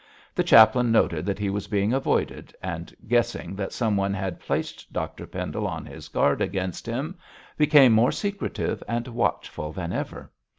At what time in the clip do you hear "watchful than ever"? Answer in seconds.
9.07-10.31